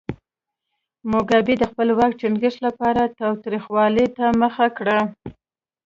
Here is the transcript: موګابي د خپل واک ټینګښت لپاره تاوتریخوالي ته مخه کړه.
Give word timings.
موګابي 1.11 1.55
د 1.59 1.63
خپل 1.71 1.87
واک 1.97 2.11
ټینګښت 2.19 2.59
لپاره 2.67 3.01
تاوتریخوالي 3.19 4.07
ته 4.17 4.25
مخه 4.41 4.67
کړه. 4.77 4.99